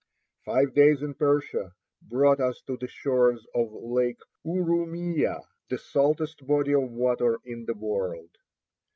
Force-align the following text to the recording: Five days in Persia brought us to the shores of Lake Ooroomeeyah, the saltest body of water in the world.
Five 0.45 0.73
days 0.73 1.03
in 1.03 1.13
Persia 1.13 1.73
brought 2.01 2.39
us 2.39 2.59
to 2.65 2.75
the 2.75 2.87
shores 2.87 3.45
of 3.53 3.71
Lake 3.71 4.17
Ooroomeeyah, 4.43 5.43
the 5.69 5.77
saltest 5.77 6.47
body 6.47 6.73
of 6.73 6.89
water 6.89 7.37
in 7.45 7.65
the 7.67 7.75
world. 7.75 8.35